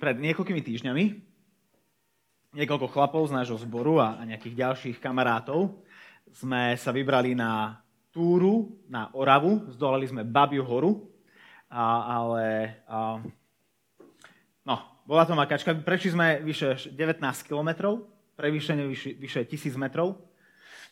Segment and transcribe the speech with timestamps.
[0.00, 1.04] pred niekoľkými týždňami
[2.56, 5.78] niekoľko chlapov z nášho zboru a, nejakých ďalších kamarátov
[6.34, 7.78] sme sa vybrali na
[8.10, 11.06] túru na Oravu, zdolali sme Babiu horu,
[11.70, 12.44] a, ale
[12.90, 13.22] a,
[14.66, 14.76] no,
[15.06, 15.74] bola to makačka.
[15.78, 18.02] Prešli sme vyše 19 kilometrov,
[18.34, 20.18] prevýšenie vyše, vyše 1000 metrov.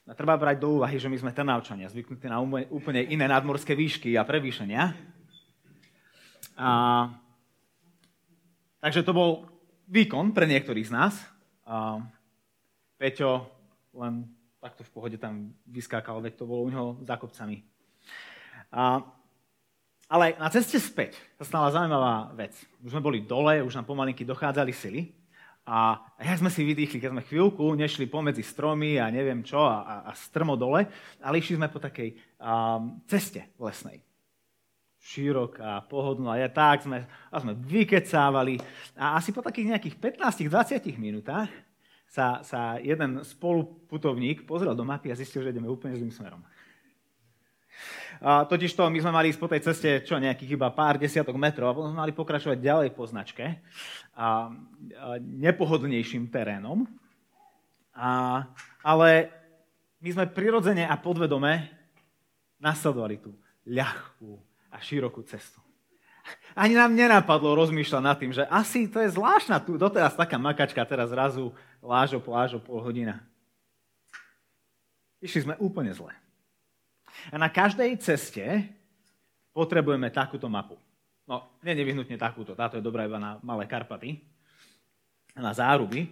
[0.08, 2.40] A treba brať do úvahy, že my sme Trnavčania, zvyknutí na
[2.72, 4.96] úplne iné nadmorské výšky a prevýšenia.
[6.56, 6.70] A,
[8.78, 9.46] takže to bol
[9.88, 11.14] výkon pre niektorých z nás.
[11.68, 12.02] A
[12.98, 13.46] Peťo
[13.94, 14.26] len
[14.58, 17.62] takto v pohode tam vyskákal, veď to bolo u neho za kopcami.
[20.08, 22.56] Ale na ceste späť sa stala zaujímavá vec.
[22.82, 25.14] Už sme boli dole, už nám pomalinky dochádzali sily.
[25.68, 29.84] A ja sme si vydýchli, keď sme chvíľku nešli pomedzi stromy a neviem čo a,
[29.84, 30.88] a, a strmo dole,
[31.20, 34.07] ale išli sme po takej um, ceste lesnej
[34.98, 36.36] široká, pohodlná.
[36.36, 38.58] Ja tak sme, a sme vykecávali
[38.98, 41.48] a asi po takých nejakých 15-20 minútach
[42.08, 46.40] sa, sa jeden spoluputovník pozrel do mapy a zistil, že ideme úplne zlým smerom.
[48.18, 51.38] A totiž to, my sme mali ísť po tej ceste čo, nejakých iba pár desiatok
[51.38, 53.54] metrov a potom sme mali pokračovať ďalej po značke a,
[54.18, 54.28] a
[55.22, 56.82] nepohodlnejším terénom.
[57.94, 58.42] A,
[58.82, 59.30] ale
[60.02, 61.70] my sme prirodzene a podvedome
[62.58, 63.30] nasledovali tú
[63.62, 65.60] ľahkú, a širokú cestu.
[66.52, 70.84] Ani nám nenapadlo rozmýšľať nad tým, že asi to je zvláštna tu doteraz taká makačka,
[70.84, 73.24] teraz zrazu lážo, plážo, pol hodina.
[75.24, 76.12] Išli sme úplne zle.
[77.32, 78.44] A na každej ceste
[79.56, 80.76] potrebujeme takúto mapu.
[81.28, 84.20] No, nie nevyhnutne takúto, táto je dobrá iba na malé Karpaty,
[85.36, 86.08] na záruby.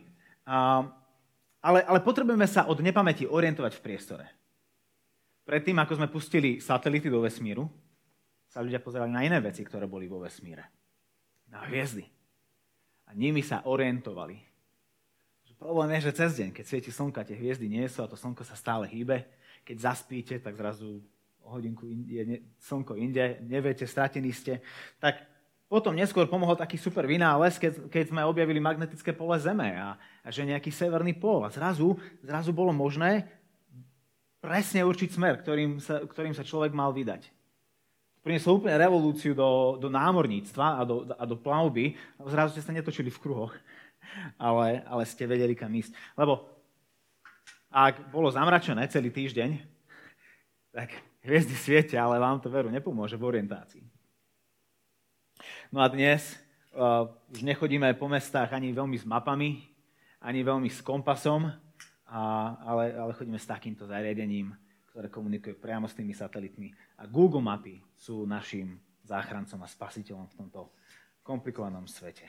[0.46, 4.26] Ale, ale potrebujeme sa od nepamäti orientovať v priestore.
[5.46, 7.70] Predtým, ako sme pustili satelity do vesmíru,
[8.56, 10.64] sa ľudia pozerali na iné veci, ktoré boli vo vesmíre.
[11.52, 12.08] Na hviezdy.
[13.04, 14.40] A nimi sa orientovali.
[15.60, 18.44] Problém je, že cez deň, keď svieti slnka, tie hviezdy nie sú a to slnko
[18.44, 19.28] sa stále hýbe.
[19.64, 21.04] Keď zaspíte, tak zrazu
[21.40, 24.60] o hodinku je slnko inde, neviete, stratení ste.
[25.00, 25.20] Tak
[25.68, 30.28] potom neskôr pomohol taký super vynález, keď, keď sme objavili magnetické pole Zeme a, a
[30.28, 31.44] že nejaký severný pól.
[31.44, 33.24] A zrazu, zrazu bolo možné
[34.40, 37.35] presne určiť smer, ktorým sa, ktorým sa človek mal vydať
[38.26, 41.94] priniesol úplne revolúciu do, do námorníctva a do, a do plavby.
[42.26, 43.54] Zrazu ste sa netočili v kruhoch,
[44.34, 45.94] ale, ale ste vedeli, kam ísť.
[46.18, 46.42] Lebo
[47.70, 49.62] ak bolo zamračené celý týždeň,
[50.74, 50.90] tak
[51.22, 53.86] hviezdy svietia, ale vám to veru nepomôže v orientácii.
[55.70, 56.34] No a dnes
[56.74, 59.62] uh, už nechodíme po mestách ani veľmi s mapami,
[60.18, 61.46] ani veľmi s kompasom,
[62.10, 62.22] a,
[62.58, 64.50] ale, ale chodíme s takýmto zariadením,
[64.96, 66.72] ktoré komunikuje priamo s tými satelitmi.
[66.96, 70.72] A Google mapy sú našim záchrancom a spasiteľom v tomto
[71.20, 72.24] komplikovanom svete.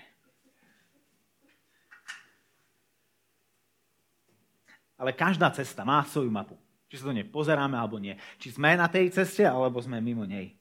[4.99, 6.59] Ale každá cesta má svoju mapu.
[6.91, 8.19] Či sa do nej pozeráme, alebo nie.
[8.35, 10.51] Či sme na tej ceste, alebo sme mimo nej.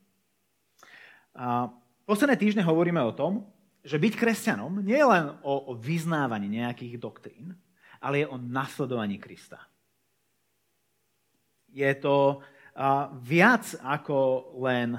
[1.34, 1.74] A
[2.06, 3.50] posledné týždne hovoríme o tom,
[3.82, 7.58] že byť kresťanom nie je len o, o vyznávaní nejakých doktrín,
[7.98, 9.58] ale je o nasledovaní Krista
[11.76, 12.40] je to
[13.20, 14.96] viac ako len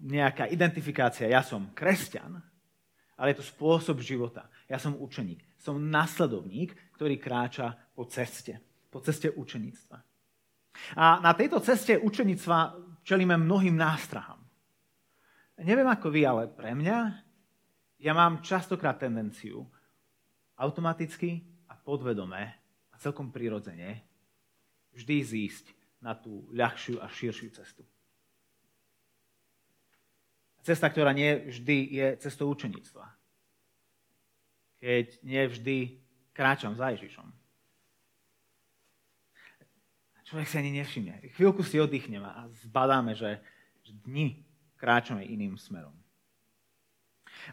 [0.00, 2.40] nejaká identifikácia, ja som kresťan,
[3.20, 4.48] ale je to spôsob života.
[4.64, 5.44] Ja som učeník.
[5.60, 8.56] Som nasledovník, ktorý kráča po ceste.
[8.88, 9.96] Po ceste učeníctva.
[10.96, 14.40] A na tejto ceste učeníctva čelíme mnohým nástrahám.
[15.60, 16.98] Neviem ako vy, ale pre mňa
[17.96, 19.64] ja mám častokrát tendenciu
[20.56, 22.42] automaticky a podvedome
[22.92, 24.15] a celkom prirodzene
[24.96, 25.66] vždy zísť
[26.00, 27.84] na tú ľahšiu a širšiu cestu.
[30.66, 33.06] Cesta, ktorá nie vždy je cestou učeníctva.
[34.82, 35.76] Keď nie vždy
[36.34, 37.30] kráčam za Ježišom.
[40.26, 41.14] Človek si ani nevšimne.
[41.38, 43.38] Chvíľku si oddychnem a zbadáme, že,
[44.02, 44.42] dni
[44.74, 45.94] kráčame iným smerom.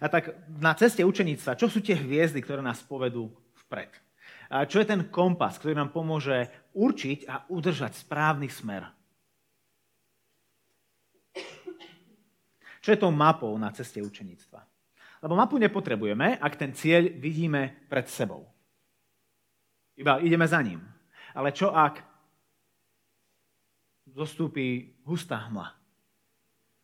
[0.01, 3.29] A tak na ceste učeníctva, čo sú tie hviezdy, ktoré nás povedú
[3.65, 3.93] vpred?
[4.49, 8.89] A čo je ten kompas, ktorý nám pomôže určiť a udržať správny smer.
[12.83, 14.59] Čo je tou mapou na ceste učeníctva?
[15.23, 18.43] Lebo mapu nepotrebujeme, ak ten cieľ vidíme pred sebou.
[19.95, 20.83] Iba ideme za ním.
[21.31, 22.03] Ale čo ak
[24.11, 25.71] zostúpi hustá hmla?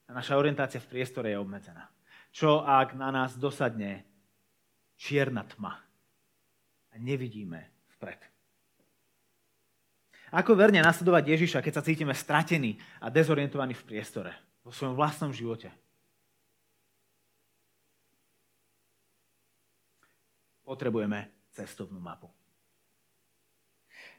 [0.08, 1.92] A naša orientácia v priestore je obmedzená.
[2.32, 4.08] Čo ak na nás dosadne
[4.96, 5.76] čierna tma
[6.90, 8.29] a nevidíme vpred?
[10.30, 14.32] Ako verne nasledovať Ježiša, keď sa cítime stratení a dezorientovaní v priestore,
[14.62, 15.74] vo svojom vlastnom živote?
[20.70, 22.30] potrebujeme cestovnú mapu.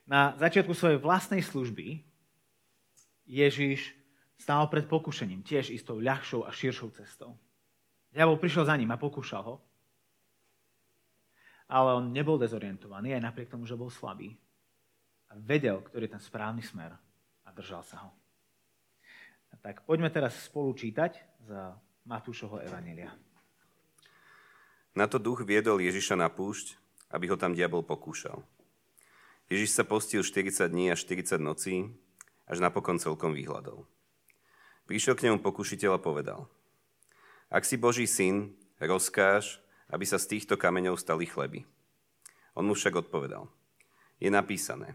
[0.03, 2.03] Na začiatku svojej vlastnej služby
[3.23, 3.95] Ježiš
[4.35, 7.39] stál pred pokušením, tiež istou ľahšou a širšou cestou.
[8.11, 9.57] Diabol prišiel za ním a pokúšal ho.
[11.71, 14.35] Ale on nebol dezorientovaný, aj napriek tomu, že bol slabý.
[15.31, 16.91] A vedel, ktorý je ten správny smer
[17.47, 18.11] a držal sa ho.
[19.61, 21.51] Tak poďme teraz spolu čítať z
[22.09, 23.13] Matúšovho Evanelia.
[24.97, 26.75] Na to duch viedol Ježiša na púšť,
[27.15, 28.43] aby ho tam diabol pokúšal.
[29.51, 31.91] Ježiš sa postil 40 dní a 40 nocí,
[32.47, 33.87] až napokon celkom vyhľadol.
[34.87, 36.41] Prišiel k nemu pokušiteľ a povedal,
[37.51, 39.59] ak si Boží syn, rozkáž,
[39.91, 41.67] aby sa z týchto kameňov stali chleby.
[42.55, 43.51] On mu však odpovedal,
[44.23, 44.95] je napísané,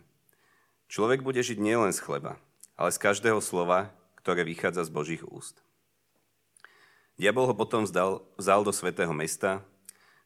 [0.91, 2.37] človek bude žiť nielen z chleba,
[2.75, 5.61] ale z každého slova, ktoré vychádza z Božích úst.
[7.15, 9.63] Diabol ho potom vzdal, vzal do svetého mesta,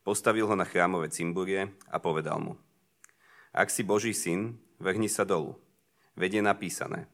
[0.01, 2.53] postavil ho na chrámové cimburie a povedal mu,
[3.49, 5.57] ak si Boží syn, vrhni sa dolu.
[6.13, 7.09] Vedie napísané.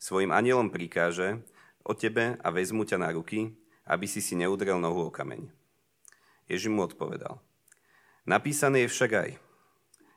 [0.00, 1.44] Svojim anielom prikáže
[1.84, 3.52] o tebe a vezmu ťa na ruky,
[3.84, 5.52] aby si si neudrel nohu o kameň.
[6.48, 7.38] Ježiš mu odpovedal.
[8.24, 9.30] Napísané je však aj.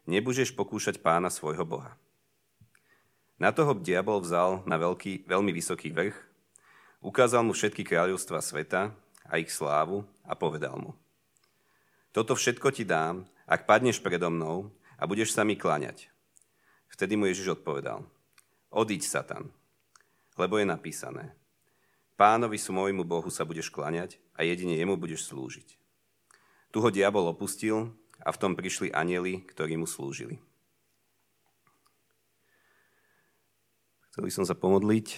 [0.10, 1.94] Nebudeš pokúšať pána svojho Boha.
[3.40, 6.16] Na toho diabol vzal na veľký, veľmi vysoký vrch,
[7.00, 8.92] ukázal mu všetky kráľovstva sveta
[9.24, 10.92] a ich slávu a povedal mu.
[12.12, 14.68] Toto všetko ti dám, ak padneš predo mnou
[15.00, 16.12] a budeš sa mi kláňať.
[16.92, 18.04] Vtedy mu Ježiš odpovedal.
[18.76, 19.48] Odiď, Satan,
[20.36, 21.32] lebo je napísané.
[22.20, 25.80] Pánovi môjmu Bohu sa budeš kláňať a jedine jemu budeš slúžiť.
[26.76, 30.44] Tu ho diabol opustil a v tom prišli anieli, ktorí mu slúžili.
[34.20, 35.16] Chceli som sa pomodliť.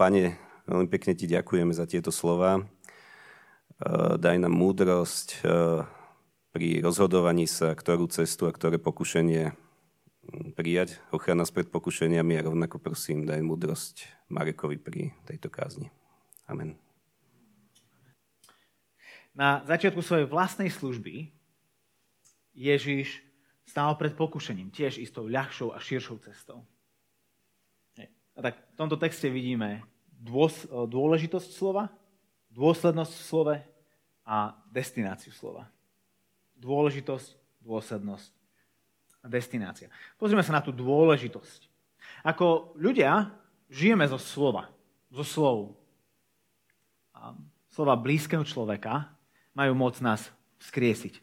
[0.00, 0.22] Pane,
[0.64, 2.64] veľmi pekne ti ďakujeme za tieto slova.
[2.64, 5.84] Eh, daj nám múdrosť eh,
[6.48, 9.52] pri rozhodovaní sa, ktorú cestu a ktoré pokušenie
[10.56, 10.96] prijať.
[11.12, 15.92] Ochrana nás pred pokušeniami a rovnako prosím, daj múdrosť Marekovi pri tejto kázni.
[16.48, 16.80] Amen.
[19.36, 21.28] Na začiatku svojej vlastnej služby
[22.56, 23.20] Ježiš
[23.68, 26.64] stál pred pokušením, tiež istou ľahšou a širšou cestou.
[28.40, 29.84] Tak v tomto texte vidíme
[30.88, 31.92] dôležitosť slova,
[32.52, 33.56] dôslednosť v slove
[34.24, 35.68] a destináciu slova.
[36.56, 38.32] Dôležitosť, dôslednosť
[39.20, 39.92] a destinácia.
[40.16, 41.68] Pozrieme sa na tú dôležitosť.
[42.24, 43.28] Ako ľudia
[43.68, 44.72] žijeme zo slova,
[45.12, 45.58] zo slov.
[47.12, 47.36] A
[47.68, 49.12] slova blízkeho človeka
[49.52, 50.32] majú moc nás
[50.64, 51.20] vzkriesiť.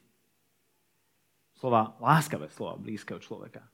[1.58, 3.66] Slova, láskavé slova blízkeho človeka.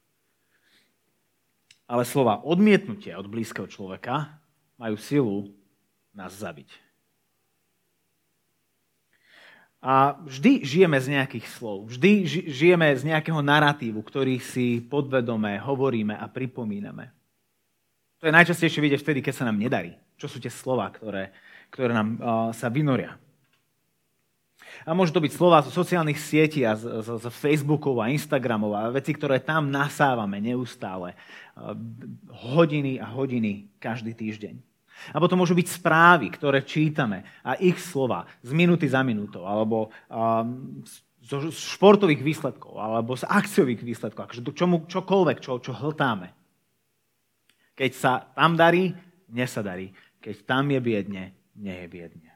[1.88, 4.40] Ale slova odmietnutia od blízkeho človeka
[4.80, 5.52] majú silu
[6.16, 6.70] nás zabiť.
[9.84, 16.16] A vždy žijeme z nejakých slov, vždy žijeme z nejakého narratívu, ktorý si podvedome hovoríme
[16.16, 17.12] a pripomíname.
[18.24, 20.00] To je najčastejšie vidieť vtedy, keď sa nám nedarí.
[20.16, 21.36] Čo sú tie slova, ktoré,
[21.68, 22.20] ktoré nám uh,
[22.56, 23.20] sa vynoria.
[24.84, 28.76] A môžu to byť slova zo sociálnych sietí a z, z, z Facebookov a Instagramov
[28.76, 31.16] a veci, ktoré tam nasávame neustále.
[31.56, 31.72] Uh,
[32.52, 34.60] hodiny a hodiny každý týždeň.
[35.12, 39.92] A potom môžu byť správy, ktoré čítame a ich slova z minúty za minútou, alebo
[40.08, 40.84] um,
[41.24, 46.36] zo športových výsledkov, alebo z akciových výsledkov, akože čomu, čokoľvek, čo, čo hltáme.
[47.74, 48.94] Keď sa tam darí,
[49.32, 49.48] mne.
[50.24, 51.24] Keď tam je biedne,
[51.58, 52.33] mne je biedne.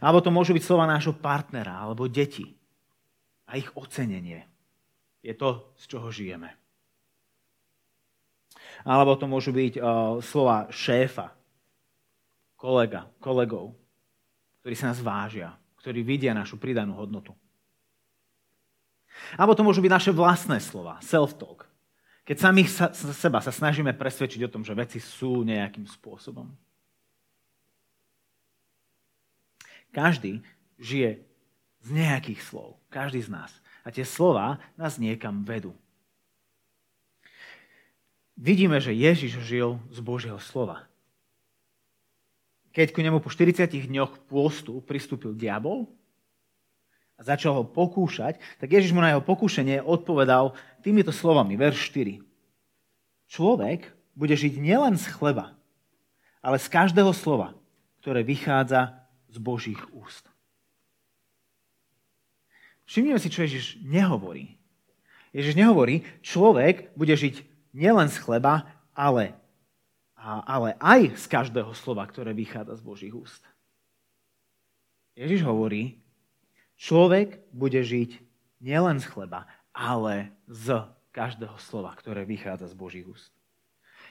[0.00, 2.56] Alebo to môžu byť slova nášho partnera, alebo deti.
[3.46, 4.44] A ich ocenenie.
[5.22, 6.54] Je to, z čoho žijeme
[8.84, 9.82] alebo to môžu byť uh,
[10.20, 11.32] slova šéfa,
[12.54, 13.72] kolega, kolegov,
[14.60, 17.32] ktorí sa nás vážia, ktorí vidia našu pridanú hodnotu.
[19.34, 21.64] Alebo to môžu byť naše vlastné slova, self-talk.
[22.26, 26.50] Keď samých sa, seba sa snažíme presvedčiť o tom, že veci sú nejakým spôsobom.
[29.96, 30.44] Každý
[30.76, 31.24] žije
[31.80, 32.76] z nejakých slov.
[32.92, 33.48] Každý z nás.
[33.80, 35.72] A tie slova nás niekam vedú
[38.36, 40.84] vidíme, že Ježiš žil z Božieho slova.
[42.76, 45.88] Keď ku nemu po 40 dňoch pôstu pristúpil diabol
[47.16, 50.52] a začal ho pokúšať, tak Ježiš mu na jeho pokúšanie odpovedal
[50.84, 52.20] týmito slovami, verš 4.
[53.32, 55.56] Človek bude žiť nielen z chleba,
[56.44, 57.56] ale z každého slova,
[58.04, 60.26] ktoré vychádza z Božích úst.
[62.86, 64.54] Všimnime si, čo Ježiš nehovorí.
[65.34, 67.42] Ježiš nehovorí, človek bude žiť
[67.74, 69.34] nielen z chleba, ale,
[70.22, 73.42] ale aj z každého slova, ktoré vychádza z Božích úst.
[75.18, 75.98] Ježiš hovorí,
[76.76, 78.20] Človek bude žiť
[78.60, 83.32] nielen z chleba, ale z každého slova, ktoré vychádza z Božích úst.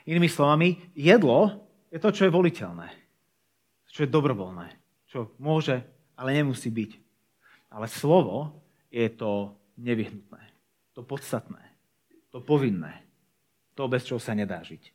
[0.09, 2.89] Inými slovami, jedlo je to, čo je voliteľné,
[3.89, 4.67] čo je dobrovoľné,
[5.15, 5.79] čo môže,
[6.19, 6.91] ale nemusí byť.
[7.71, 8.51] Ale slovo
[8.91, 10.43] je to nevyhnutné,
[10.91, 11.63] to podstatné,
[12.35, 12.99] to povinné,
[13.79, 14.91] to bez čoho sa nedá žiť.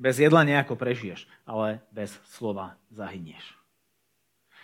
[0.00, 3.44] Bez jedla nejako prežiješ, ale bez slova zahynieš.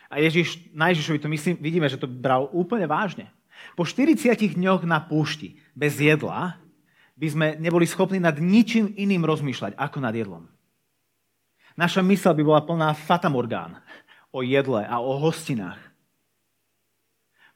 [0.09, 3.29] A Ježiš, na Ježišovi to myslím, vidíme, že to bral úplne vážne.
[3.76, 6.61] Po 40 dňoch na púšti bez jedla
[7.17, 10.52] by sme neboli schopní nad ničím iným rozmýšľať ako nad jedlom.
[11.76, 13.81] Naša mysl by bola plná fatamorgán
[14.33, 15.81] o jedle a o hostinách.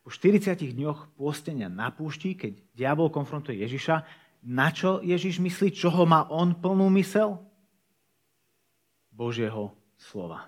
[0.01, 4.07] Po 40 dňoch pôstenia na púšti, keď diabol konfrontuje Ježiša,
[4.47, 7.43] na čo Ježiš myslí, čoho má on plnú mysel?
[9.11, 10.47] Božieho slova.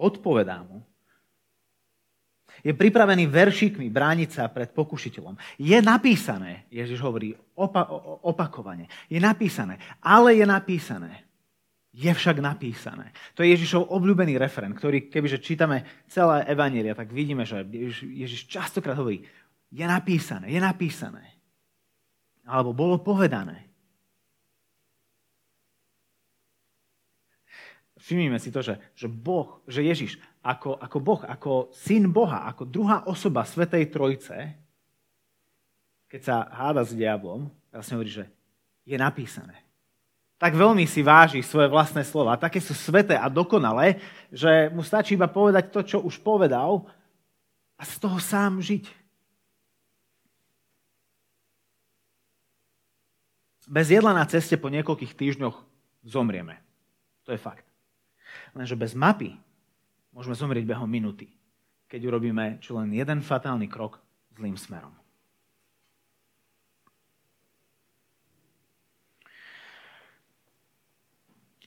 [0.00, 0.89] Odpovedá mu.
[2.60, 5.36] Je pripravený veršikmi brániť sa pred pokušiteľom.
[5.56, 7.88] Je napísané, Ježiš hovorí opa-
[8.24, 11.24] opakovane, je napísané, ale je napísané.
[11.90, 13.10] Je však napísané.
[13.34, 17.66] To je Ježišov obľúbený referent, ktorý, kebyže čítame celé evanielia, tak vidíme, že
[18.00, 19.26] Ježiš, častokrát hovorí,
[19.74, 21.34] je napísané, je napísané.
[22.46, 23.70] Alebo bolo povedané.
[28.00, 32.64] Všimnime si to, že, že Boh, že Ježiš ako, ako Boh, ako syn Boha, ako
[32.64, 34.56] druhá osoba Svetej Trojce,
[36.08, 38.26] keď sa háda s diablom, vlastne hovorí, že
[38.88, 39.60] je napísané.
[40.40, 44.00] Tak veľmi si váži svoje vlastné slova, také sú sveté a dokonalé,
[44.32, 46.88] že mu stačí iba povedať to, čo už povedal
[47.76, 48.88] a z toho sám žiť.
[53.70, 55.54] Bez jedla na ceste po niekoľkých týždňoch
[56.02, 56.58] zomrieme.
[57.28, 57.68] To je fakt.
[58.56, 59.38] Lenže bez mapy
[60.10, 61.30] môžeme zomrieť behom minuty,
[61.86, 63.98] keď urobíme čo len jeden fatálny krok
[64.34, 64.94] zlým smerom.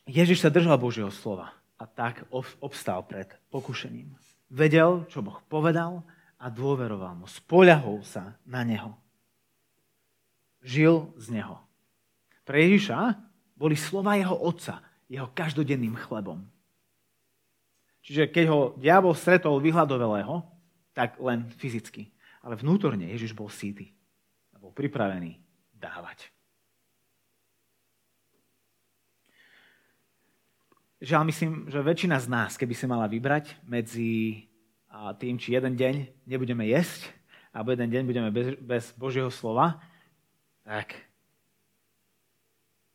[0.03, 2.27] Ježiš sa držal Božieho slova a tak
[2.59, 4.11] obstal pred pokušením.
[4.51, 6.03] Vedel, čo Boh povedal
[6.37, 7.25] a dôveroval mu.
[7.25, 8.93] Spoľahol sa na Neho.
[10.59, 11.57] Žil z Neho.
[12.43, 13.15] Pre Ježiša
[13.55, 16.43] boli slova jeho otca, jeho každodenným chlebom.
[18.03, 20.43] Čiže keď ho diabol stretol vyhľadovelého,
[20.91, 22.11] tak len fyzicky.
[22.43, 23.95] Ale vnútorne Ježiš bol síty
[24.51, 25.39] a bol pripravený
[25.71, 26.27] dávať.
[31.03, 34.47] Žiaľ, myslím, že väčšina z nás, keby si mala vybrať medzi
[35.19, 37.11] tým, či jeden deň nebudeme jesť,
[37.51, 39.83] alebo jeden deň budeme bez, bez Božieho slova,
[40.63, 40.95] tak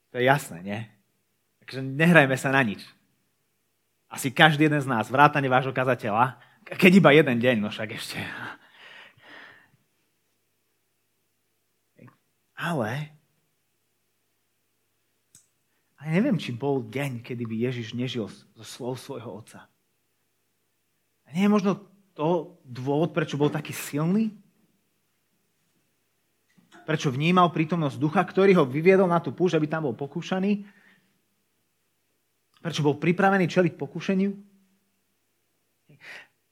[0.09, 0.81] to je jasné, nie?
[1.61, 2.81] Takže nehrajme sa na nič.
[4.09, 8.21] Asi každý jeden z nás, vrátane vášho kazateľa, keď iba jeden deň, no však ešte.
[12.59, 13.15] Ale,
[16.01, 19.71] ale neviem, či bol deň, kedy by Ježiš nežil zo slov svojho otca.
[21.29, 21.73] A nie je možno
[22.19, 24.35] to dôvod, prečo bol taký silný?
[26.89, 30.65] Prečo vnímal prítomnosť ducha, ktorý ho vyviedol na tú púž, aby tam bol pokúšaný?
[32.59, 34.31] Prečo bol pripravený čeliť pokušeniu?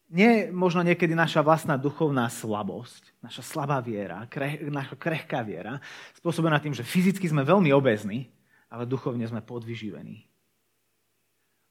[0.07, 5.83] Nie možno niekedy naša vlastná duchovná slabosť, naša slabá viera, kreh, naša krehká viera,
[6.15, 8.31] spôsobená tým, že fyzicky sme veľmi obezní,
[8.71, 10.23] ale duchovne sme podvyživení.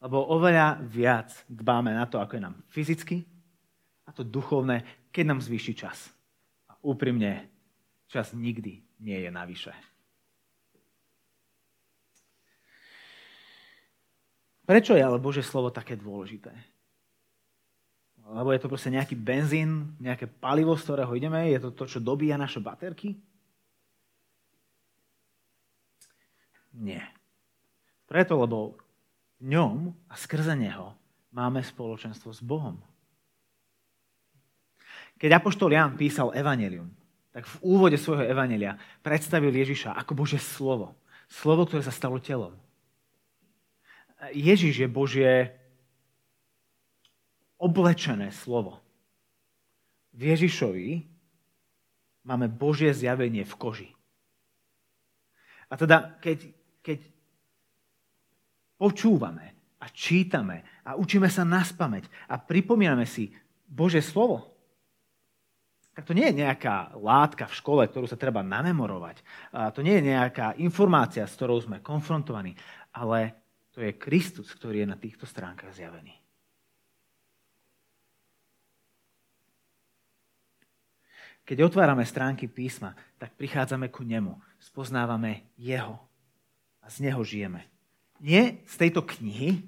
[0.04, 3.24] Lebo oveľa viac dbáme na to, ako je nám fyzicky,
[4.04, 6.12] a to duchovné, keď nám zvýši čas.
[6.68, 7.48] A úprimne,
[8.06, 9.72] čas nikdy nie je navyše.
[14.66, 16.50] Prečo je ale Bože slovo také dôležité?
[18.26, 21.46] Lebo je to proste nejaký benzín, nejaké palivo, z ktorého ideme?
[21.54, 23.14] Je to to, čo dobíja naše baterky?
[26.74, 27.06] Nie.
[28.10, 28.74] Preto, lebo
[29.38, 30.98] v ňom a skrze neho
[31.30, 32.82] máme spoločenstvo s Bohom.
[35.16, 36.90] Keď Apoštol Jan písal Evangelium,
[37.30, 40.96] tak v úvode svojho Evangelia predstavil Ježiša ako Bože slovo.
[41.28, 42.56] Slovo, ktoré sa stalo telom.
[44.32, 45.32] Ježiš je Božie
[47.60, 48.80] oblečené slovo.
[50.16, 51.04] V Ježišovi
[52.24, 53.88] máme Božie zjavenie v koži.
[55.68, 56.46] A teda, keď,
[56.80, 56.98] keď
[58.78, 63.34] počúvame a čítame a učíme sa na spameť a pripomíname si
[63.66, 64.56] Bože slovo,
[65.96, 69.24] tak to nie je nejaká látka v škole, ktorú sa treba namemorovať.
[69.56, 72.52] A to nie je nejaká informácia, s ktorou sme konfrontovaní,
[72.92, 73.45] ale
[73.76, 76.16] To je Kristus, ktorý je na týchto stránkach zjavený.
[81.46, 86.00] Keď otvárame stránky písma, tak prichádzame ku nemu, spoznávame jeho
[86.82, 87.68] a z neho žijeme.
[88.18, 89.62] Nie z tejto knihy,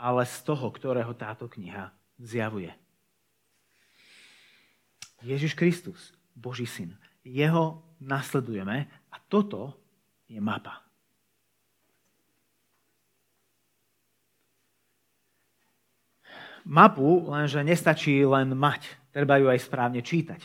[0.00, 2.72] ale z toho, ktorého táto kniha zjavuje.
[5.24, 6.96] Ježiš Kristus, Boží syn.
[7.24, 9.76] Jeho nasledujeme a toto
[10.28, 10.83] je mapa.
[16.64, 20.42] Mapu lenže nestačí len mať treba ju aj správne čítať.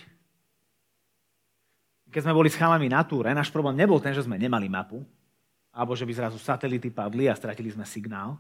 [2.14, 5.02] Keď sme boli s chalami na túre, náš problém nebol ten, že sme nemali mapu,
[5.74, 8.38] alebo že by zrazu satelity padli a stratili sme signál.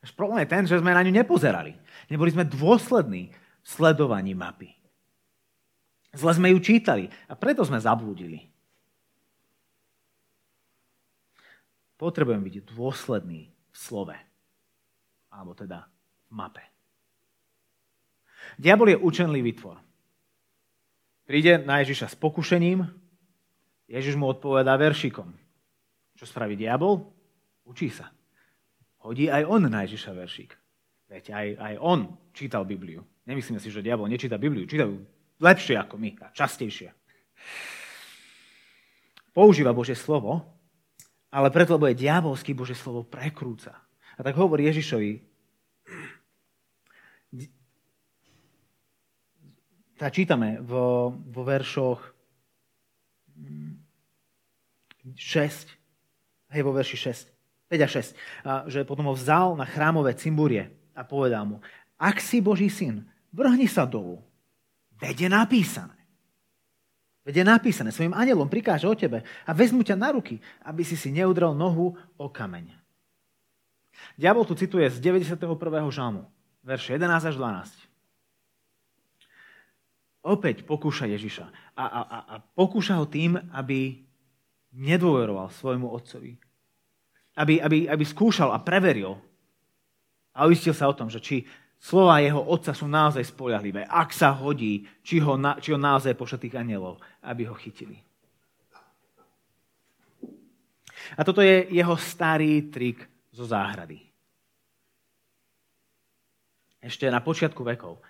[0.00, 1.76] Náš problém je ten, že sme na ňu nepozerali.
[2.08, 3.28] Neboli sme dôslední
[3.60, 4.72] v sledovaní mapy.
[6.16, 8.48] Zle sme ju čítali a preto sme zablúdili.
[12.00, 14.16] Potrebujem byť dôsledný v slove.
[15.28, 15.84] Alebo teda
[16.28, 16.69] v mape.
[18.56, 19.78] Diabol je učenlivý tvor.
[21.28, 22.90] Príde na Ježiša s pokušením,
[23.90, 25.30] Ježiš mu odpovedá veršikom.
[26.14, 27.10] Čo spraví diabol?
[27.66, 28.10] Učí sa.
[29.02, 30.50] Hodí aj on na Ježiša veršík.
[31.10, 33.02] Veď aj, aj on čítal Bibliu.
[33.26, 34.66] Nemyslíme si, že diabol nečíta Bibliu.
[34.66, 34.94] Čítajú
[35.42, 36.94] lepšie ako my a častejšie.
[39.34, 40.42] Používa Bože slovo,
[41.30, 43.74] ale preto, lebo je diabolský, Bože slovo prekrúca.
[44.18, 45.29] A tak hovorí Ježišovi,
[50.00, 52.00] tá čítame vo, vo veršoch
[55.12, 57.28] 6, hej, vo verši 6,
[57.68, 58.16] 5 a 6,
[58.48, 61.56] a, že potom ho vzal na chrámové cimburie a povedal mu,
[62.00, 64.24] ak si Boží syn, vrhni sa dolu.
[64.96, 66.00] Veď je napísané.
[67.20, 70.96] Veď je napísané, svojim anielom prikáže o tebe a vezmu ťa na ruky, aby si
[70.96, 72.72] si neudrel nohu o kameň.
[74.16, 75.44] Diabol tu cituje z 91.
[75.92, 76.24] žalmu,
[76.64, 77.89] verše 11 až 12
[80.24, 81.46] opäť pokúša Ježiša.
[81.76, 84.04] A, a, a, a pokúša ho tým, aby
[84.76, 86.36] nedôveroval svojmu otcovi.
[87.38, 89.16] Aby, aby, aby skúšal a preveril
[90.36, 91.42] a uistil sa o tom, že či
[91.80, 93.88] slova jeho otca sú naozaj spolahlivé.
[93.88, 97.98] Ak sa hodí, či ho, na, či ho naozaj pošle tých anielov, aby ho chytili.
[101.18, 103.02] A toto je jeho starý trik
[103.34, 103.98] zo záhrady.
[106.80, 108.00] Ešte na počiatku vekov,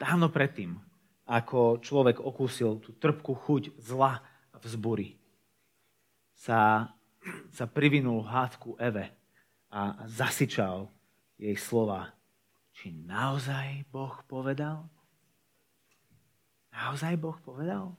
[0.00, 0.74] dávno predtým,
[1.26, 4.22] ako človek okúsil tú trpkú chuť zla
[4.54, 5.10] v zburi.
[6.38, 6.90] Sa,
[7.50, 9.10] sa privinul hádku Eve
[9.68, 10.86] a zasičal
[11.34, 12.14] jej slova.
[12.76, 14.86] Či naozaj Boh povedal?
[16.70, 17.96] Naozaj Boh povedal?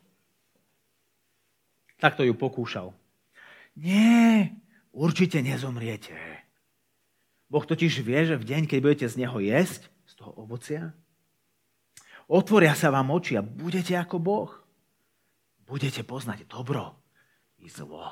[1.98, 2.94] Takto ju pokúšal.
[3.74, 4.54] Nie,
[4.94, 6.13] určite nezomriete.
[7.50, 10.94] Boh totiž vie, že v deň, keď budete z neho jesť, z toho ovocia,
[12.28, 14.52] Otvoria sa vám oči a budete ako Boh.
[15.63, 16.96] Budete poznať dobro
[17.63, 18.12] i zlo.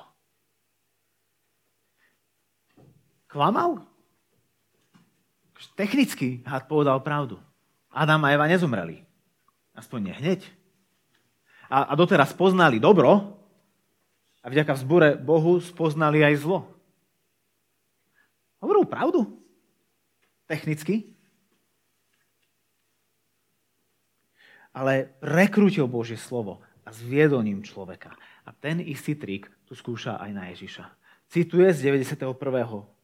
[3.27, 3.83] Klamal?
[5.75, 7.39] Technicky had povedal pravdu.
[7.91, 9.03] Adam a Eva nezomreli.
[9.75, 10.41] Aspoň nie hneď.
[11.67, 13.35] A, a doteraz poznali dobro
[14.39, 16.63] a vďaka vzbure Bohu spoznali aj zlo.
[18.63, 19.25] Hovoril pravdu.
[20.47, 21.14] Technicky.
[24.75, 28.11] Ale prekrútil Božie slovo a zviedol ním človeka.
[28.43, 30.85] A ten istý trik tu skúša aj na Ježiša.
[31.31, 32.35] Cituje z 91.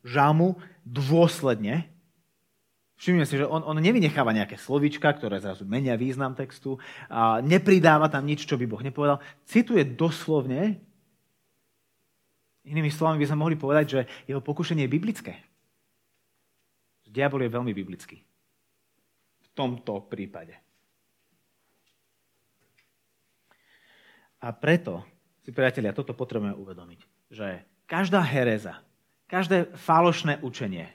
[0.03, 1.88] žalmu dôsledne.
[2.99, 6.77] Všimne si, že on, on nevynecháva nejaké slovička, ktoré zrazu menia význam textu,
[7.10, 9.17] a nepridáva tam nič, čo by Boh nepovedal.
[9.49, 10.77] Cituje doslovne,
[12.62, 15.34] inými slovami by sme mohli povedať, že jeho pokušenie je biblické.
[17.12, 18.23] Diabol je veľmi biblický.
[19.43, 20.70] V tomto prípade.
[24.41, 25.06] A preto
[25.45, 26.99] si, priatelia, toto potrebujeme uvedomiť,
[27.30, 28.82] že každá hereza,
[29.30, 30.89] každé falošné učenie,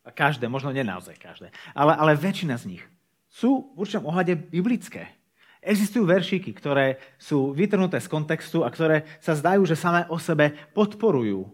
[0.00, 2.84] a každé, možno nie naozaj každé, ale, ale väčšina z nich
[3.28, 5.12] sú v určitom ohľade biblické.
[5.60, 10.56] Existujú veršíky, ktoré sú vytrhnuté z kontextu a ktoré sa zdajú, že samé o sebe
[10.72, 11.52] podporujú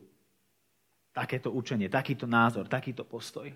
[1.11, 3.51] takéto učenie, takýto názor, takýto postoj.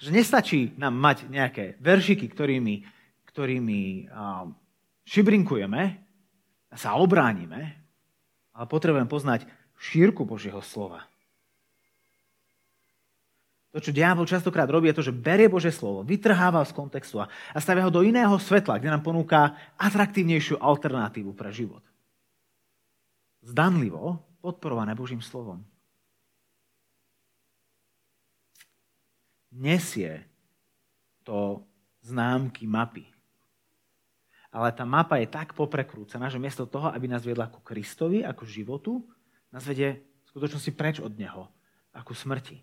[0.00, 2.80] Že nestačí nám mať nejaké veršiky, ktorými,
[3.28, 4.08] ktorými
[5.04, 6.00] šibrinkujeme,
[6.74, 7.78] sa obránime,
[8.50, 9.46] ale potrebujem poznať
[9.78, 11.06] šírku Božieho slova.
[13.74, 17.26] To, čo diabol častokrát robí, je to, že berie Božie slovo, vytrháva z kontextu a
[17.58, 21.82] stavia ho do iného svetla, kde nám ponúka atraktívnejšiu alternatívu pre život.
[23.42, 25.58] Zdanlivo podporované Božím slovom.
[29.50, 30.22] Nesie
[31.26, 31.66] to
[32.06, 33.13] známky mapy
[34.54, 38.46] ale tá mapa je tak poprekrúcená, že miesto toho, aby nás viedla ku Kristovi, ako
[38.46, 39.02] životu,
[39.50, 41.50] nás vedie v skutočnosti preč od Neho,
[41.90, 42.62] ako smrti.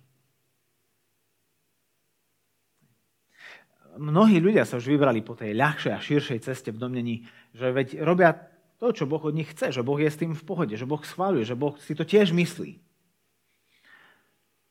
[4.00, 7.16] Mnohí ľudia sa už vybrali po tej ľahšej a širšej ceste v domnení,
[7.52, 8.40] že veď robia
[8.80, 11.04] to, čo Boh od nich chce, že Boh je s tým v pohode, že Boh
[11.04, 12.80] schváľuje, že Boh si to tiež myslí.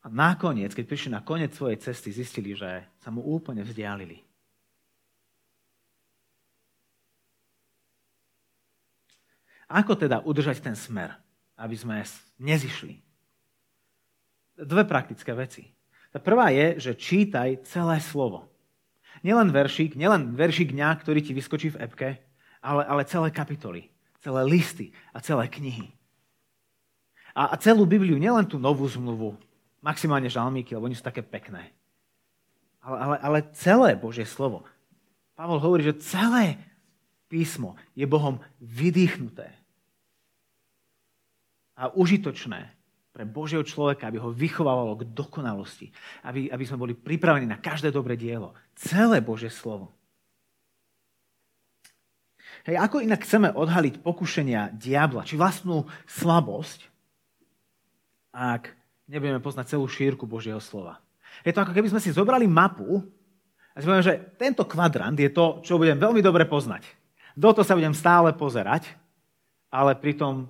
[0.00, 4.24] A nakoniec, keď prišli na koniec svojej cesty, zistili, že sa mu úplne vzdialili.
[9.70, 11.14] Ako teda udržať ten smer,
[11.54, 12.02] aby sme
[12.42, 12.98] nezišli?
[14.59, 15.70] Dve praktické veci.
[16.11, 18.50] Tá prvá je, že čítaj celé slovo.
[19.22, 22.09] Nielen veršík, nielen veršík dňa, ktorý ti vyskočí v epke,
[22.59, 23.87] ale, ale celé kapitoly,
[24.18, 25.94] celé listy a celé knihy.
[27.30, 29.38] A, a celú Bibliu, nielen tú novú zmluvu,
[29.78, 31.70] maximálne žalmíky, lebo oni sú také pekné.
[32.83, 34.66] Ale, ale, ale celé Božie slovo.
[35.38, 36.59] Pavol hovorí, že celé
[37.30, 39.60] písmo je Bohom vydýchnuté
[41.81, 42.77] a užitočné
[43.11, 45.88] pre Božieho človeka, aby ho vychovávalo k dokonalosti,
[46.23, 48.53] aby, aby sme boli pripravení na každé dobré dielo.
[48.77, 49.90] Celé Božie slovo.
[52.69, 56.93] Hej, ako inak chceme odhaliť pokušenia diabla, či vlastnú slabosť,
[58.37, 58.77] ak
[59.09, 61.01] nebudeme poznať celú šírku Božieho slova.
[61.43, 63.01] Je to ako keby sme si zobrali mapu
[63.73, 66.85] a si povedali, že tento kvadrant je to, čo budem veľmi dobre poznať.
[67.33, 68.93] Do toho sa budem stále pozerať,
[69.73, 70.47] ale pritom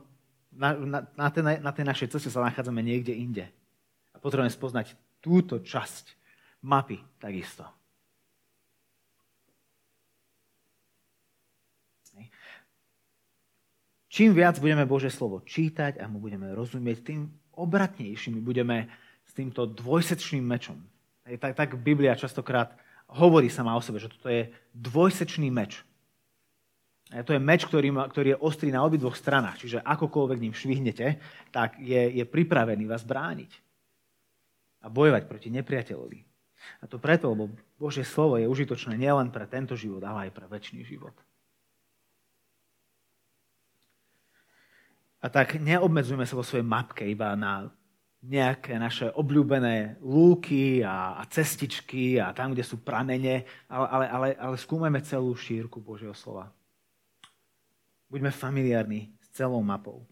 [0.50, 3.46] na, na, na, tej, na tej našej ceste sa nachádzame niekde inde.
[4.14, 6.14] A potrebujeme spoznať túto časť
[6.66, 7.64] mapy takisto.
[14.10, 18.90] Čím viac budeme Bože slovo čítať a mu budeme rozumieť, tým obratnejšími budeme
[19.22, 20.82] s týmto dvojsečným mečom.
[21.22, 22.74] Tak, tak Biblia častokrát
[23.06, 25.86] hovorí sama o sebe, že toto je dvojsečný meč.
[27.10, 30.54] A to je meč, ktorý, má, ktorý je ostrý na obidvoch stranách, čiže akokoľvek ním
[30.54, 31.18] švihnete,
[31.50, 33.50] tak je, je pripravený vás brániť
[34.80, 36.20] a bojovať proti nepriateľovi.
[36.80, 37.50] A to preto, lebo
[37.82, 41.16] Božie slovo je užitočné nielen pre tento život, ale aj pre väčší život.
[45.20, 47.68] A tak neobmedzujeme sa vo svojej mapke iba na
[48.20, 54.28] nejaké naše obľúbené lúky a, a cestičky a tam, kde sú pramene, ale, ale, ale,
[54.36, 56.52] ale skúmajme celú šírku Božieho slova.
[58.10, 60.02] Buďme familiárni s celou mapou.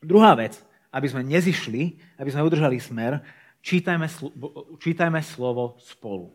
[0.00, 0.56] Druhá vec,
[0.88, 3.20] aby sme nezišli, aby sme udržali smer,
[3.60, 4.08] čítajme,
[4.80, 6.32] čítajme slovo spolu.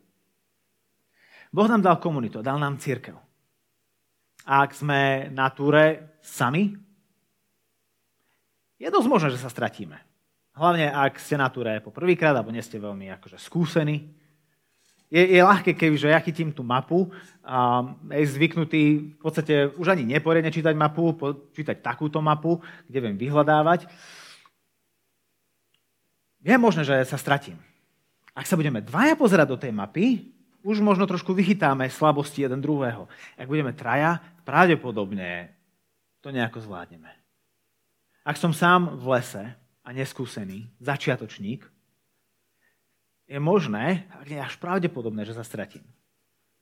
[1.53, 3.17] Boh nám dal komunitu, dal nám církev.
[4.45, 6.77] A ak sme na túre sami,
[8.77, 9.95] je dosť možné, že sa stratíme.
[10.53, 14.13] Hlavne ak ste na túre po prvýkrát, alebo nie ste veľmi akože skúsení,
[15.13, 17.13] je, je ľahké, kebyže ja chytím tú mapu
[17.45, 17.86] a
[18.17, 21.13] je zvyknutý v podstate už ani neporiadne čítať mapu,
[21.54, 22.58] čítať takúto mapu,
[22.89, 23.86] kde viem vyhľadávať.
[26.41, 27.62] Je možné, že sa stratím.
[28.34, 30.34] Ak sa budeme dvaja pozerať do tej mapy,
[30.65, 33.06] už možno trošku vychytáme slabosti jeden druhého.
[33.38, 35.54] Ak budeme traja, pravdepodobne
[36.26, 37.12] to nejako zvládneme.
[38.23, 39.43] Ak som sám v lese
[39.84, 41.67] a neskúsený, začiatočník,
[43.34, 45.82] je možné, nie až pravdepodobné, že sa stratím.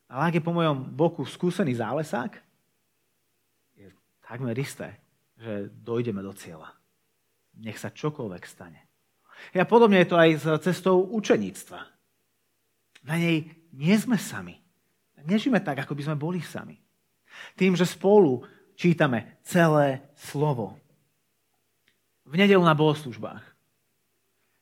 [0.08, 2.32] Ale ak je po mojom boku skúsený zálesák,
[3.76, 3.92] je
[4.24, 4.96] takmer isté,
[5.36, 6.72] že dojdeme do cieľa.
[7.60, 8.88] Nech sa čokoľvek stane.
[9.52, 11.80] A podobne je to aj s cestou učeníctva.
[13.04, 14.56] Na nej nie sme sami.
[15.28, 16.80] Nežíme tak, ako by sme boli sami.
[17.60, 18.48] Tým, že spolu
[18.80, 20.80] čítame celé slovo.
[22.24, 23.44] V nedelu na bohoslužbách.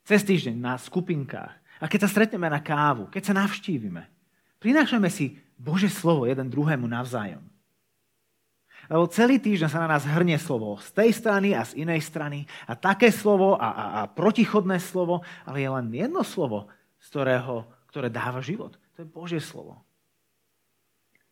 [0.02, 4.04] Cez týždeň na skupinkách a keď sa stretneme na kávu, keď sa navštívime,
[4.60, 7.40] prinášame si Bože slovo jeden druhému navzájom.
[8.90, 12.48] Lebo celý týždeň sa na nás hrnie slovo z tej strany a z inej strany
[12.66, 16.66] a také slovo a, a, a protichodné slovo, ale je len jedno slovo,
[16.98, 18.74] z ktorého, ktoré dáva život.
[18.98, 19.78] To je Božie slovo.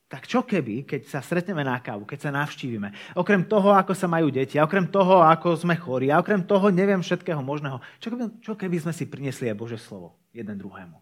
[0.08, 4.08] Tak čo keby, keď sa stretneme na kávu, keď sa navštívime, okrem toho, ako sa
[4.08, 8.24] majú deti, okrem toho, ako sme chorí, a okrem toho, neviem všetkého možného, čo keby,
[8.40, 10.96] čo keby sme si priniesli aj Bože slovo jeden druhému?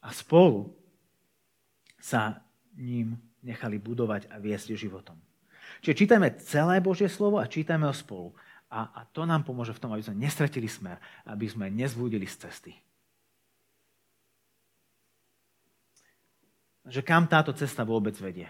[0.00, 0.72] A spolu
[2.00, 2.40] sa
[2.80, 5.20] ním nechali budovať a viesť životom.
[5.84, 8.32] Čiže čítajme celé Božie slovo a čítajme ho spolu.
[8.72, 10.96] A, a to nám pomôže v tom, aby sme nestratili smer,
[11.28, 12.72] aby sme nezvúdili z cesty.
[16.86, 18.46] Že kam táto cesta vôbec vedie.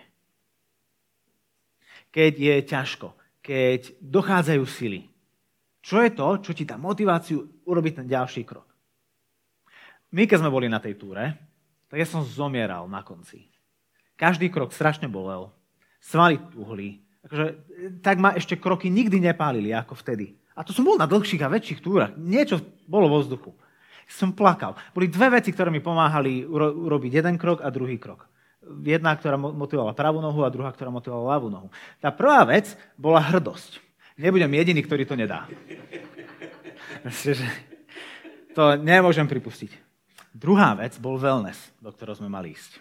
[2.13, 3.09] Keď je ťažko,
[3.41, 5.09] keď dochádzajú sily.
[5.81, 8.67] Čo je to, čo ti dá motiváciu urobiť ten ďalší krok?
[10.11, 11.35] My, keď sme boli na tej túre,
[11.87, 13.47] tak ja som zomieral na konci.
[14.19, 15.53] Každý krok strašne bolel.
[16.03, 17.05] Svaly tuhli.
[17.27, 17.47] Takže,
[18.03, 20.35] tak ma ešte kroky nikdy nepálili ako vtedy.
[20.57, 22.17] A to som bol na dlhších a väčších túrach.
[22.17, 23.53] Niečo bolo vo vzduchu.
[24.07, 24.79] Som plakal.
[24.95, 28.31] Boli dve veci, ktoré mi pomáhali urobiť jeden krok a druhý krok.
[28.87, 31.69] Jedna, ktorá motivovala pravú nohu a druhá, ktorá motivovala ľavú nohu.
[31.99, 33.83] Tá prvá vec bola hrdosť.
[34.19, 35.47] Nebudem jediný, ktorý to nedá.
[38.57, 39.71] To nemôžem pripustiť.
[40.33, 42.81] Druhá vec bol wellness, do ktorého sme mali ísť.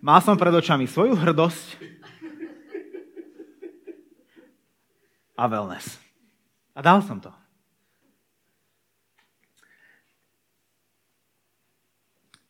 [0.00, 1.66] Mal som pred očami svoju hrdosť
[5.36, 6.00] a wellness.
[6.72, 7.32] A dal som to.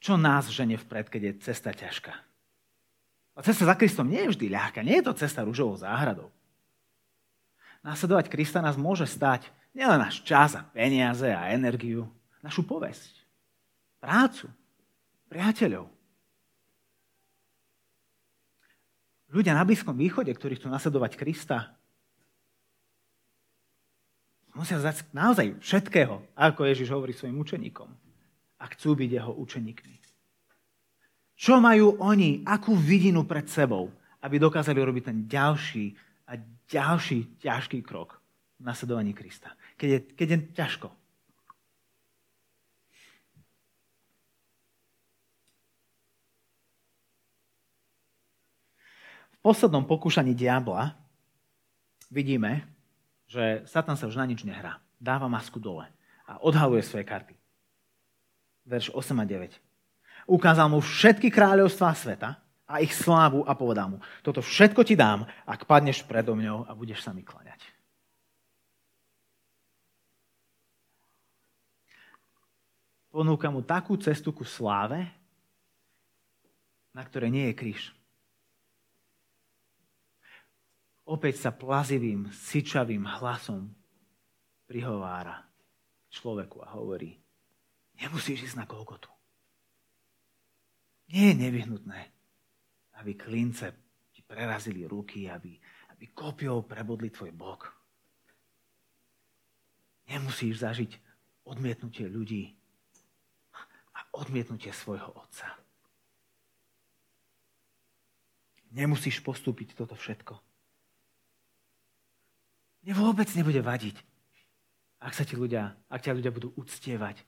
[0.01, 2.13] Čo nás žene vpred, keď je cesta ťažká?
[3.37, 4.81] A cesta za Kristom nie je vždy ľahká.
[4.81, 6.33] Nie je to cesta rúžovou záhradou.
[7.81, 12.05] Následovať Krista nás môže stať nielen náš čas a peniaze a energiu,
[12.45, 13.13] našu povesť,
[14.01, 14.49] prácu,
[15.33, 15.89] priateľov.
[19.31, 21.73] Ľudia na Blízkom východe, ktorí chcú nasledovať Krista,
[24.53, 27.89] musia zdať naozaj všetkého, ako Ježiš hovorí svojim učeníkom,
[28.61, 29.97] a chcú byť jeho učeníkmi.
[31.41, 33.89] Čo majú oni, akú vidinu pred sebou,
[34.21, 35.97] aby dokázali robiť ten ďalší
[36.29, 36.37] a
[36.69, 38.21] ďalší ťažký krok
[38.61, 39.57] v nasledovaní Krista.
[39.81, 40.89] Keď je, keď je ťažko.
[49.33, 50.93] V poslednom pokúšaní diabla
[52.13, 52.69] vidíme,
[53.25, 54.85] že Satan sa už na nič nehrá.
[55.01, 55.89] Dáva masku dole
[56.29, 57.40] a odhaluje svoje karty.
[58.71, 60.31] Verš 8 a 9.
[60.31, 62.39] Ukázal mu všetky kráľovstvá sveta
[62.71, 66.73] a ich slávu a povedal mu, toto všetko ti dám, ak padneš predo mňou a
[66.79, 67.59] budeš sa mi klaňať.
[73.11, 75.03] ponúka mu takú cestu ku sláve,
[76.95, 77.83] na ktorej nie je kríž.
[81.05, 83.75] Opäť sa plazivým, syčavým hlasom
[84.71, 85.43] prihovára
[86.15, 87.19] človeku a hovorí,
[88.01, 89.13] nemusíš ísť na Golgotu.
[91.11, 92.01] Nie je nevyhnutné,
[93.03, 93.75] aby klince
[94.15, 95.59] ti prerazili ruky, aby,
[95.91, 97.67] aby kopiou prebodli tvoj bok.
[100.11, 100.91] Nemusíš zažiť
[101.47, 102.55] odmietnutie ľudí,
[104.15, 105.55] odmietnutie svojho otca.
[108.71, 110.39] Nemusíš postúpiť toto všetko.
[112.87, 113.97] Mne vôbec nebude vadiť,
[115.03, 117.23] ak sa ti ľudia, ak ťa ľudia budú uctievať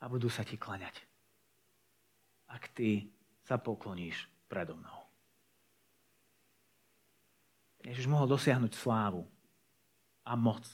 [0.00, 1.02] a budú sa ti klaňať.
[2.50, 3.10] Ak ty
[3.46, 5.00] sa pokloníš predo mnou.
[7.86, 9.22] Ježiš mohol dosiahnuť slávu
[10.26, 10.66] a moc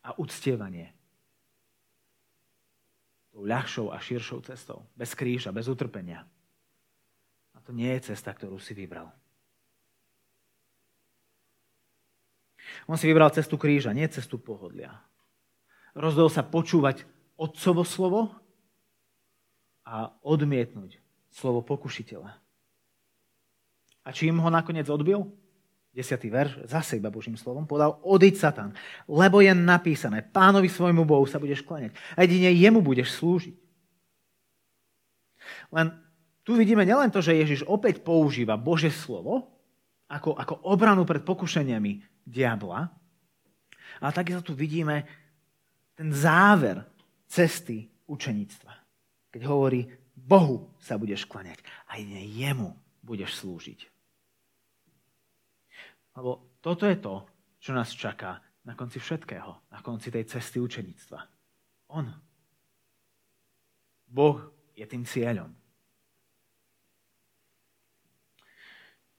[0.00, 0.88] a uctievanie
[3.30, 4.88] tou ľahšou a širšou cestou.
[4.96, 6.24] Bez kríža, bez utrpenia.
[7.54, 9.12] A to nie je cesta, ktorú si vybral.
[12.88, 14.96] On si vybral cestu kríža, nie cestu pohodlia.
[15.92, 17.04] Rozdol sa počúvať
[17.36, 18.39] otcovo slovo
[19.90, 21.02] a odmietnúť
[21.34, 22.30] slovo pokušiteľa.
[24.06, 25.26] A čím ho nakoniec odbil?
[25.90, 26.06] 10.
[26.30, 28.70] verš, zase iba Božím slovom, povedal, odiď Satan,
[29.10, 33.58] lebo je napísané, pánovi svojmu Bohu sa budeš klaňať a jedine jemu budeš slúžiť.
[35.74, 35.90] Len
[36.46, 39.50] tu vidíme nielen to, že Ježiš opäť používa Bože slovo
[40.06, 42.86] ako, ako obranu pred pokušeniami diabla,
[43.98, 45.02] ale takisto tu vidíme
[45.98, 46.86] ten záver
[47.26, 48.79] cesty učeníctva.
[49.30, 53.88] Keď hovorí, Bohu sa budeš klaňať a jedine jemu budeš slúžiť.
[56.18, 57.24] Lebo toto je to,
[57.62, 61.20] čo nás čaká na konci všetkého, na konci tej cesty učeníctva.
[61.96, 62.06] On.
[64.10, 64.38] Boh
[64.76, 65.54] je tým cieľom.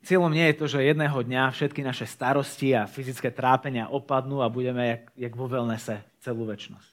[0.02, 4.50] Cieľom nie je to, že jedného dňa všetky naše starosti a fyzické trápenia opadnú a
[4.50, 6.91] budeme jak, jak vo wellnesse celú väčnosť.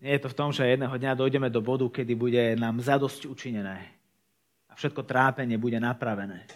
[0.00, 3.28] Nie je to v tom, že jedného dňa dojdeme do bodu, kedy bude nám zadosť
[3.28, 3.84] učinené
[4.66, 6.48] a všetko trápenie bude napravené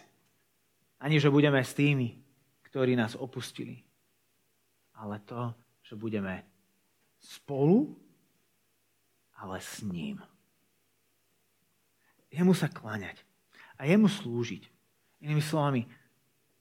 [1.04, 2.16] ani že budeme s tými,
[2.64, 3.84] ktorí nás opustili.
[4.96, 5.52] Ale to,
[5.84, 6.40] že budeme
[7.20, 7.92] spolu,
[9.36, 10.24] ale s ním.
[12.32, 13.20] Jemu sa kláňať
[13.76, 14.64] a jemu slúžiť.
[15.20, 15.84] Inými slovami,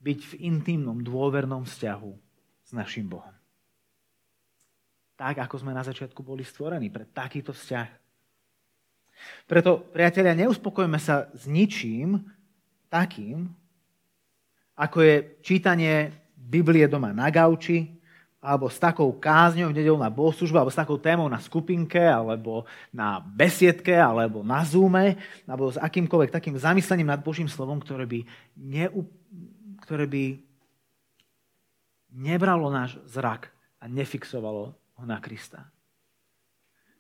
[0.04, 2.12] byť v intimnom, dôvernom vzťahu
[2.67, 3.32] s našim Bohom.
[5.23, 7.88] Tak, ako sme na začiatku boli stvorení pre takýto vzťah.
[9.47, 12.19] Preto, priatelia, neuspokojme sa s ničím
[12.91, 13.47] takým,
[14.75, 17.88] ako je čítanie Biblie doma na gauči,
[18.43, 22.67] alebo s takou kázňou v nedelu na bohoslužbu, alebo s takou témou na skupinke, alebo
[22.91, 25.15] na besiedke, alebo na Zoome,
[25.47, 28.27] alebo s akýmkoľvek takým zamyslením nad Božím slovom, ktoré by,
[28.59, 29.07] neu,
[29.88, 30.36] ktoré by
[32.12, 33.47] nebralo náš zrak
[33.79, 35.69] a nefixovalo ho na Krista.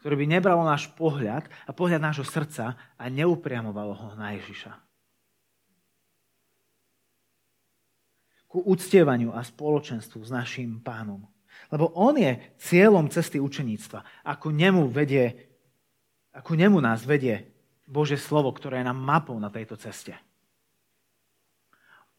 [0.03, 4.75] Ktoré by nebralo náš pohľad a pohľad nášho srdca a neupriamovalo ho na Ježiša.
[8.51, 11.25] Ku uctievaniu a spoločenstvu s našim pánom.
[11.71, 14.27] Lebo on je cieľom cesty učeníctva.
[14.29, 15.49] Ako nemu, vedie,
[16.35, 17.49] ako nemu nás vedie
[17.87, 20.13] Bože slovo, ktoré je nám mapou na tejto ceste.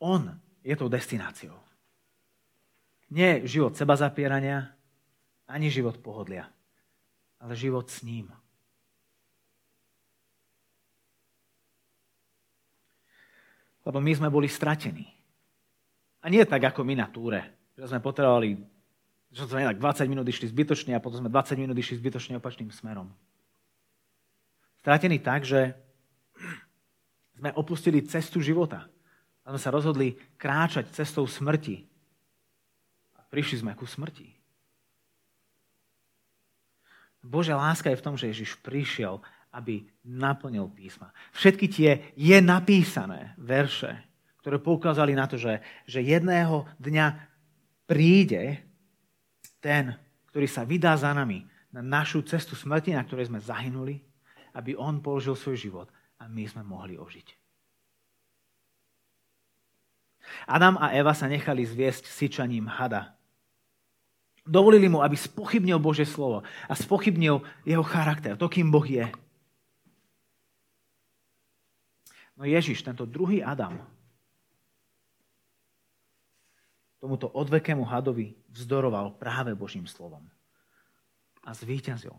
[0.03, 0.27] On
[0.65, 1.57] je tou destináciou.
[3.13, 4.75] Nie život seba zapierania,
[5.49, 6.49] ani život pohodlia,
[7.41, 8.33] ale život s ním.
[13.85, 15.05] Lebo my sme boli stratení.
[16.25, 17.45] A nie tak, ako my na túre.
[17.77, 18.57] Že sme potrebovali,
[19.29, 23.13] že sme 20 minút išli zbytočne a potom sme 20 minút išli zbytočne opačným smerom.
[24.81, 25.77] Stratení tak, že
[27.39, 28.89] sme opustili cestu života.
[29.45, 31.85] A sme sa rozhodli kráčať cestou smrti.
[33.17, 34.44] A prišli sme ku smrti.
[37.25, 41.09] Božia láska je v tom, že Ježiš prišiel, aby naplnil písma.
[41.33, 43.97] Všetky tie je napísané verše,
[44.45, 47.07] ktoré poukázali na to, že, že jedného dňa
[47.89, 48.61] príde
[49.65, 49.97] ten,
[50.29, 54.05] ktorý sa vydá za nami na našu cestu smrti, na ktorej sme zahynuli,
[54.53, 55.89] aby on položil svoj život
[56.21, 57.29] a my sme mohli ožiť.
[60.45, 63.17] Adam a Eva sa nechali zviesť syčaním hada.
[64.45, 69.09] Dovolili mu, aby spochybnil Bože slovo a spochybnil jeho charakter, to, kým Boh je.
[72.37, 73.81] No Ježiš, tento druhý Adam,
[77.01, 80.29] tomuto odvekému hadovi vzdoroval práve Božím slovom.
[81.45, 82.17] A zvíťazil.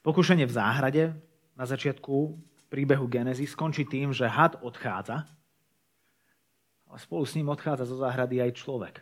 [0.00, 1.04] Pokušenie v záhrade
[1.52, 2.40] na začiatku
[2.72, 5.28] príbehu Genezy skončí tým, že had odchádza
[6.90, 8.98] ale spolu s ním odchádza zo záhrady aj človek.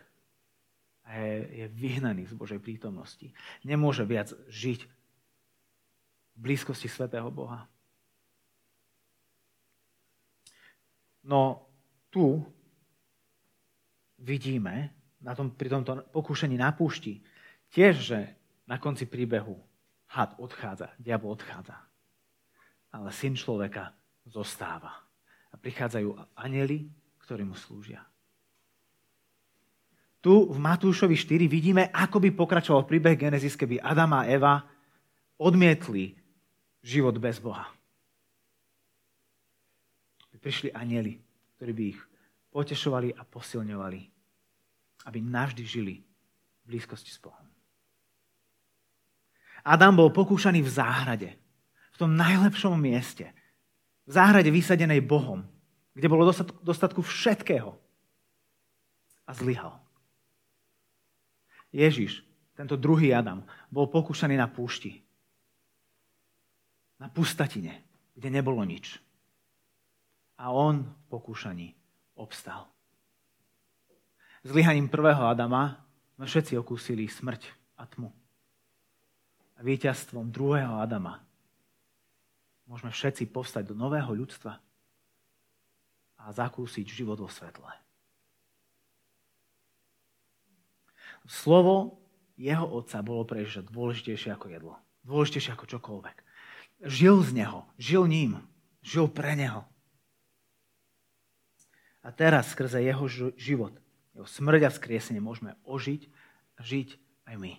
[1.09, 3.33] A je, je vyhnaný z Božej prítomnosti.
[3.65, 7.65] Nemôže viac žiť v blízkosti svetého Boha.
[11.25, 11.65] No
[12.13, 12.45] tu
[14.21, 17.25] vidíme na tom, pri tomto pokúšení na púšti
[17.73, 18.19] tiež, že
[18.69, 19.57] na konci príbehu
[20.13, 21.73] had odchádza, diabol odchádza.
[22.93, 23.97] Ale syn človeka
[24.29, 24.93] zostáva.
[25.49, 26.89] A prichádzajú anieli
[27.29, 28.01] ktorí mu slúžia.
[30.17, 34.65] Tu v Matúšovi 4 vidíme, ako by pokračoval príbeh Genesis, keby Adam a Eva
[35.37, 36.17] odmietli
[36.81, 37.69] život bez Boha.
[40.33, 41.21] By prišli anieli,
[41.61, 42.01] ktorí by ich
[42.49, 44.01] potešovali a posilňovali,
[45.05, 47.45] aby navždy žili v blízkosti s Bohom.
[49.69, 51.29] Adam bol pokúšaný v záhrade,
[51.93, 53.29] v tom najlepšom mieste,
[54.09, 55.58] v záhrade vysadenej Bohom,
[55.99, 56.31] kde bolo
[56.63, 57.75] dostatku všetkého.
[59.27, 59.75] A zlyhal.
[61.75, 62.23] Ježiš,
[62.55, 65.03] tento druhý Adam, bol pokúšaný na púšti.
[67.03, 67.83] Na pustatine,
[68.15, 68.95] kde nebolo nič.
[70.39, 71.75] A on v pokúšaní
[72.15, 72.71] obstal.
[74.47, 75.83] Zlyhaním prvého Adama
[76.15, 78.07] sme všetci okúsili smrť a tmu.
[79.55, 81.19] A víťazstvom druhého Adama
[82.63, 84.63] môžeme všetci povstať do nového ľudstva,
[86.19, 87.71] a zakúsiť život vo svetle.
[91.29, 92.01] Slovo
[92.39, 94.73] jeho otca bolo pre Ježiša dôležitejšie ako jedlo.
[95.05, 96.17] Dôležitejšie ako čokoľvek.
[96.87, 98.39] Žil z neho, žil ním,
[98.79, 99.67] žil pre neho.
[101.99, 103.05] A teraz skrze jeho
[103.35, 103.75] život,
[104.15, 106.07] jeho smrť a vzkriesenie môžeme ožiť
[106.55, 106.89] a žiť
[107.27, 107.53] aj my.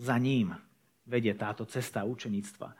[0.00, 0.56] Za ním
[1.04, 2.72] vedie táto cesta učeníctva,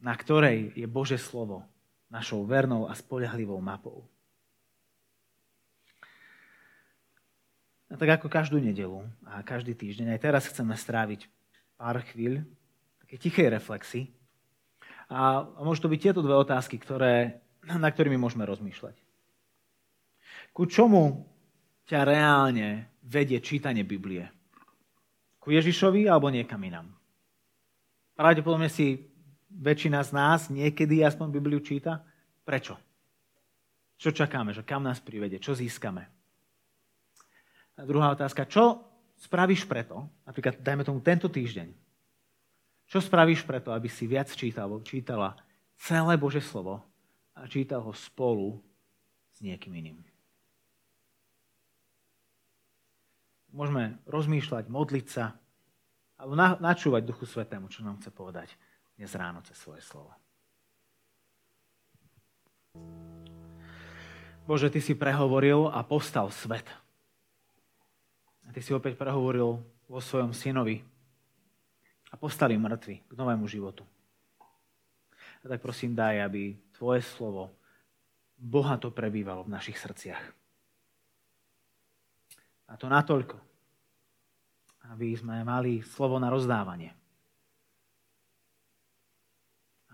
[0.00, 1.68] na ktorej je Bože slovo
[2.14, 4.06] našou vernou a spoľahlivou mapou.
[7.90, 11.26] A tak ako každú nedelu a každý týždeň, aj teraz chceme stráviť
[11.74, 12.46] pár chvíľ
[13.02, 14.14] také tichej reflexy.
[15.10, 18.94] A, a môžu to byť tieto dve otázky, ktoré, na ktorými môžeme rozmýšľať.
[20.54, 21.26] Ku čomu
[21.90, 24.30] ťa reálne vedie čítanie Biblie?
[25.42, 26.88] Ku Ježišovi alebo niekam inám?
[28.14, 29.13] Pravdepodobne si
[29.54, 32.02] väčšina z nás niekedy aspoň Bibliu číta.
[32.42, 32.76] Prečo?
[33.94, 36.10] Čo čakáme, že kam nás privede, čo získame?
[37.78, 38.82] A druhá otázka, čo
[39.18, 41.70] spravíš preto, napríklad dajme tomu tento týždeň,
[42.84, 45.38] čo spravíš preto, aby si viac čítal, čítala
[45.78, 46.84] celé Bože slovo
[47.32, 48.60] a čítal ho spolu
[49.34, 49.98] s niekým iným?
[53.54, 55.38] môžeme rozmýšľať, modliť sa,
[56.18, 58.50] alebo na, načúvať Duchu Svetému, čo nám chce povedať
[58.94, 60.14] dnes ráno cez svoje slovo.
[64.44, 66.68] Bože, Ty si prehovoril a postal svet.
[68.44, 69.56] A Ty si opäť prehovoril
[69.88, 70.84] vo svojom synovi
[72.12, 73.82] a postali mŕtvi k novému životu.
[75.42, 77.52] A tak prosím daj, aby Tvoje slovo
[78.36, 80.24] bohato prebývalo v našich srdciach.
[82.68, 83.36] A to natoľko,
[84.92, 87.03] aby sme mali slovo na rozdávanie.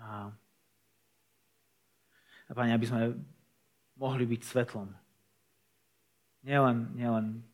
[0.01, 0.33] A,
[2.49, 3.15] a Pane, aby sme
[4.01, 4.89] mohli byť svetlom.
[6.41, 7.45] Nielen, nielen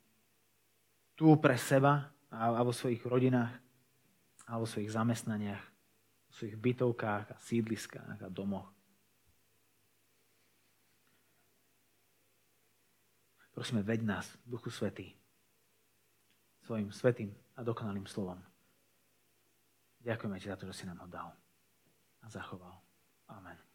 [1.18, 3.50] tu pre seba a, a vo svojich rodinách,
[4.46, 5.64] a vo svojich zamestnaniach,
[6.30, 8.70] vo svojich bytovkách a sídliskách a domoch.
[13.50, 15.16] Prosíme, veď nás, Duchu Svetý,
[16.62, 18.38] svojim svetým a dokonalým slovom.
[20.04, 21.32] Ďakujeme ti za to, že si nám ho dal
[22.28, 22.82] zachoval.
[23.26, 23.65] Amen.